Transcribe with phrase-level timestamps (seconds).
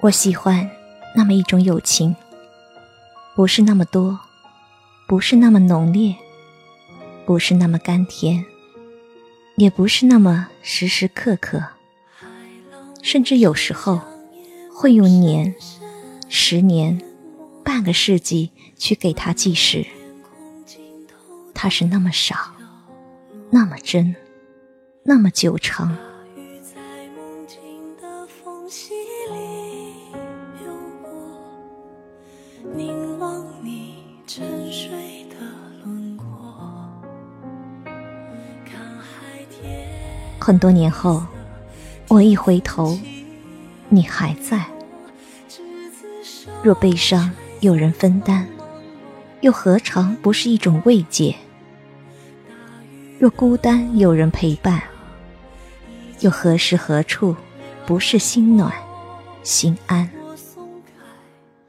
[0.00, 0.70] 我喜欢
[1.16, 2.14] 那么一种友情，
[3.34, 4.20] 不是那么多，
[5.08, 6.14] 不是那么浓烈，
[7.26, 8.44] 不是那么甘甜，
[9.56, 11.64] 也不是那么时时刻刻，
[13.02, 14.00] 甚至有时候
[14.72, 15.52] 会用年、
[16.28, 17.02] 十年、
[17.64, 19.84] 半个世纪去给它计时。
[21.52, 22.36] 它是那么少，
[23.50, 24.14] 那么真，
[25.02, 25.98] 那么久长。
[40.48, 41.22] 很多年后，
[42.08, 42.98] 我一回头，
[43.90, 44.64] 你还在。
[46.62, 48.46] 若悲伤有人分担，
[49.42, 51.36] 又何尝不是一种慰藉？
[53.18, 54.82] 若孤单有人陪伴，
[56.20, 57.36] 又何时何处
[57.84, 58.72] 不是心暖
[59.42, 60.08] 心安？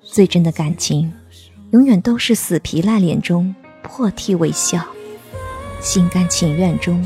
[0.02, 1.12] 最真的感情，
[1.72, 4.82] 永远都是死皮赖脸中破涕为笑，
[5.82, 7.06] 心甘情愿中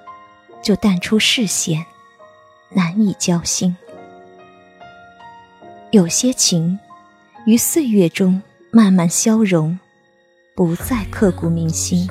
[0.61, 1.85] 就淡出视线，
[2.69, 3.75] 难以交心；
[5.91, 6.77] 有些情
[7.45, 9.77] 于岁月中慢慢消融，
[10.55, 12.07] 不再刻骨铭心；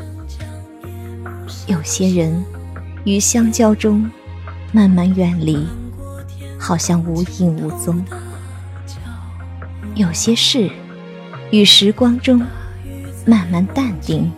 [1.66, 2.44] 有些人
[3.04, 4.10] 于相交中
[4.72, 5.66] 慢慢远离。
[6.62, 8.04] 好像无影无踪。
[9.94, 10.70] 有些事，
[11.50, 12.38] 与时光中
[13.24, 14.30] 慢慢淡定，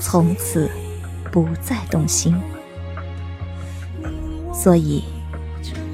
[0.00, 0.68] 从此
[1.30, 2.34] 不再动心。
[4.68, 5.02] 所以，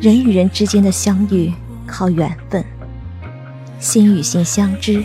[0.01, 1.53] 人与人之间的相遇
[1.87, 2.65] 靠缘分，
[3.79, 5.01] 心与心相知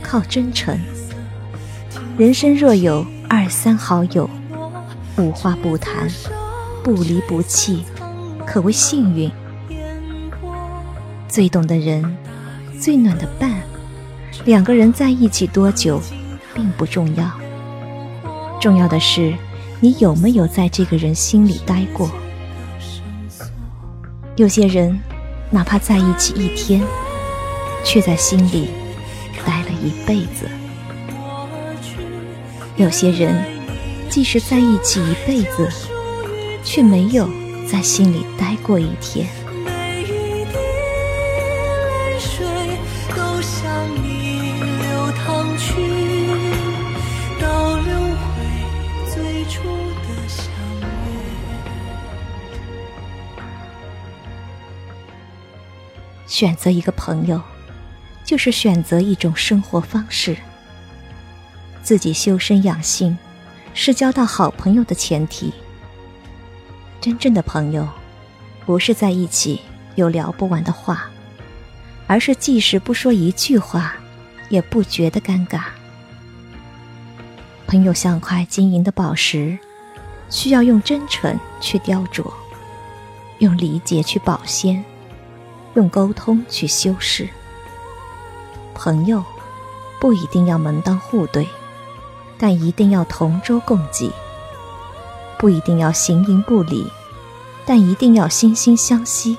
[0.00, 0.78] 靠真诚。
[2.16, 4.30] 人生若有二三好友，
[5.16, 6.08] 无话不谈，
[6.84, 7.82] 不离不弃，
[8.46, 9.28] 可谓幸运。
[11.26, 12.16] 最懂的人，
[12.78, 13.50] 最暖的伴，
[14.44, 16.00] 两个人在一起多久，
[16.54, 17.28] 并不重要。
[18.60, 19.34] 重要的是，
[19.80, 22.08] 你有没有在这个人心里待过。
[24.38, 24.96] 有些人，
[25.50, 26.80] 哪怕在一起一天，
[27.84, 28.68] 却在心里
[29.44, 30.48] 待了一辈子。
[32.76, 33.44] 有些人，
[34.08, 35.68] 即使在一起一辈子，
[36.62, 37.28] 却没有
[37.68, 39.26] 在心里待过一天。
[43.08, 45.87] 都向你流淌去
[56.38, 57.42] 选择一个朋友，
[58.24, 60.36] 就是选择一种生活方式。
[61.82, 63.18] 自己修身养性，
[63.74, 65.52] 是交到好朋友的前提。
[67.00, 67.88] 真正的朋友，
[68.64, 69.62] 不是在一起
[69.96, 71.10] 有聊不完的话，
[72.06, 73.96] 而是即使不说一句话，
[74.48, 75.62] 也不觉得尴尬。
[77.66, 79.58] 朋友像块晶莹的宝石，
[80.30, 82.32] 需要用真诚去雕琢，
[83.40, 84.84] 用理解去保鲜。
[85.78, 87.28] 用沟通去修饰。
[88.74, 89.24] 朋友
[90.00, 91.48] 不一定要门当户对，
[92.36, 94.10] 但一定要同舟共济；
[95.38, 96.84] 不一定要形影不离，
[97.64, 99.36] 但一定要惺惺相惜；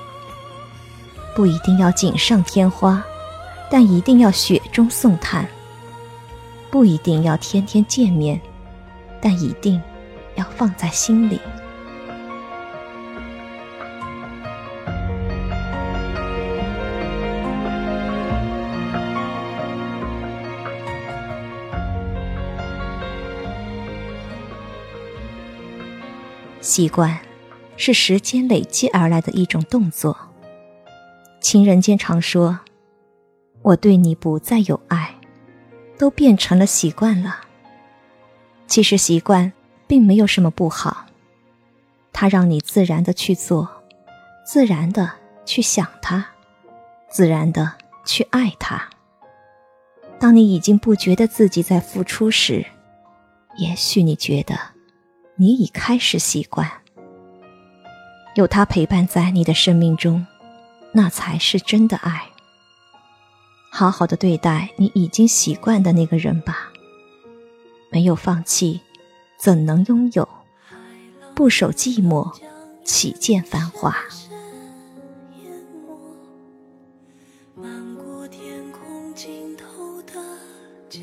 [1.36, 3.04] 不一定要锦上添花，
[3.70, 5.44] 但一定要雪中送炭；
[6.70, 8.40] 不一定要天天见面，
[9.20, 9.80] 但一定
[10.36, 11.38] 要放在心里。
[26.60, 27.18] 习惯，
[27.76, 30.16] 是时间累积而来的一种动作。
[31.40, 32.60] 情人间常说
[33.62, 35.14] ：“我对你不再有爱，
[35.96, 37.40] 都变成了习惯了。”
[38.68, 39.52] 其实习惯
[39.86, 41.06] 并没有什么不好，
[42.12, 43.68] 它让你自然的去做，
[44.44, 45.10] 自然的
[45.46, 46.26] 去想它，
[47.08, 47.72] 自然的
[48.04, 48.86] 去爱它。
[50.18, 52.66] 当你已经不觉得自己在付出时，
[53.56, 54.58] 也许你觉得。
[55.40, 56.70] 你已开始习惯，
[58.34, 60.26] 有他陪伴在你的生命中，
[60.92, 62.28] 那才是真的爱。
[63.70, 66.70] 好好的对待你已经习惯的那个人吧。
[67.90, 68.82] 没有放弃，
[69.38, 70.28] 怎能拥有？
[71.34, 72.30] 不守寂寞，
[72.84, 73.96] 岂见繁华
[77.54, 80.12] 漫过天空尽头的
[80.90, 81.00] 角？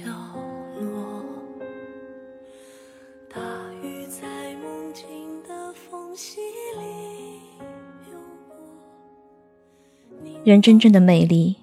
[10.47, 11.57] 人真正的美丽，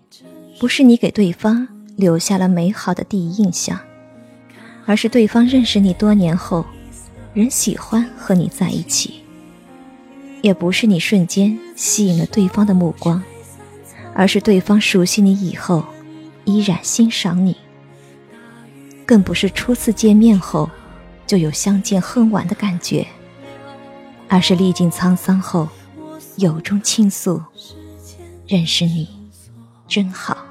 [0.60, 1.66] 不是你给对方
[1.96, 3.80] 留下了美好的第一印象，
[4.84, 6.66] 而是对方认识你多年后，
[7.32, 9.22] 仍喜欢和你在一起；
[10.42, 13.22] 也不是你瞬间吸引了对方的目光，
[14.12, 15.82] 而是对方熟悉你以后，
[16.44, 17.54] 依然欣赏你；
[19.06, 20.68] 更不是初次见面后，
[21.26, 23.06] 就有相见恨晚的感觉，
[24.28, 25.70] 而是历尽沧桑后，
[26.36, 27.40] 由衷倾诉。
[28.46, 29.08] 认识你，
[29.88, 30.43] 真好。